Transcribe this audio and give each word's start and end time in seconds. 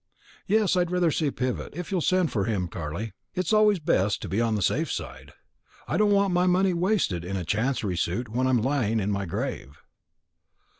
Yes, 0.47 0.75
I'd 0.75 0.89
rather 0.89 1.11
see 1.11 1.29
Pivott, 1.29 1.75
if 1.77 1.91
you'll 1.91 2.01
send 2.01 2.31
for 2.31 2.45
him, 2.45 2.67
Carley. 2.67 3.13
It's 3.35 3.53
always 3.53 3.77
best 3.77 4.19
to 4.23 4.27
be 4.27 4.41
on 4.41 4.55
the 4.55 4.63
safe 4.63 4.91
side. 4.91 5.33
I 5.87 5.95
don't 5.97 6.09
want 6.09 6.33
my 6.33 6.47
money 6.47 6.73
wasted 6.73 7.23
in 7.23 7.37
a 7.37 7.45
chancery 7.45 7.97
suit 7.97 8.27
when 8.27 8.47
I'm 8.47 8.63
lying 8.63 8.99
in 8.99 9.11
my 9.11 9.27
grave." 9.27 9.77